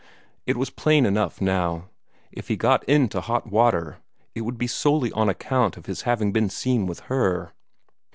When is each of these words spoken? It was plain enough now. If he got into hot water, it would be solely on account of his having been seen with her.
It 0.47 0.57
was 0.57 0.71
plain 0.71 1.05
enough 1.05 1.41
now. 1.41 1.89
If 2.31 2.47
he 2.47 2.55
got 2.57 2.83
into 2.85 3.21
hot 3.21 3.51
water, 3.51 3.99
it 4.33 4.41
would 4.41 4.57
be 4.57 4.65
solely 4.65 5.11
on 5.11 5.29
account 5.29 5.77
of 5.77 5.85
his 5.85 6.01
having 6.09 6.31
been 6.31 6.49
seen 6.49 6.87
with 6.87 7.01
her. 7.01 7.53